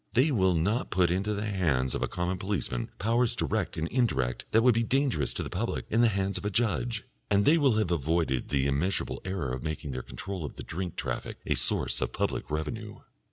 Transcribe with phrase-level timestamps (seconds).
[0.13, 4.45] They will not put into the hands of a common policeman powers direct and indirect
[4.49, 7.03] that would be dangerous to the public in the hands of a judge.
[7.29, 10.95] And they will have avoided the immeasurable error of making their control of the drink
[10.95, 13.01] traffic a source of public revenue.